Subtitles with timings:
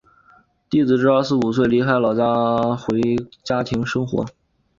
[0.67, 2.21] 弟子至二十五岁离开老师
[2.83, 4.25] 回家过家庭生活。